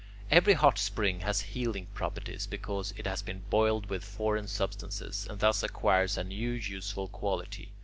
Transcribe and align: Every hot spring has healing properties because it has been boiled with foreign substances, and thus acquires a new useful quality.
Every 0.31 0.53
hot 0.53 0.79
spring 0.79 1.19
has 1.19 1.41
healing 1.41 1.85
properties 1.93 2.47
because 2.47 2.91
it 2.97 3.05
has 3.05 3.21
been 3.21 3.43
boiled 3.51 3.85
with 3.85 4.03
foreign 4.03 4.47
substances, 4.47 5.27
and 5.29 5.39
thus 5.39 5.61
acquires 5.61 6.17
a 6.17 6.23
new 6.23 6.53
useful 6.53 7.07
quality. 7.07 7.71